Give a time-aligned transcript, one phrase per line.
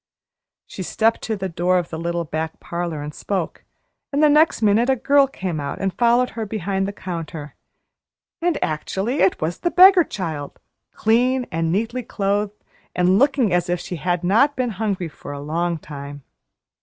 [0.65, 3.65] She stepped to the door of the little back parlor and spoke;
[4.11, 7.53] and the next minute a girl came out and followed her behind the counter.
[8.41, 10.59] And actually it was the beggar child,
[10.91, 12.63] clean and neatly clothed,
[12.95, 16.23] and looking as if she had not been hungry for a long time.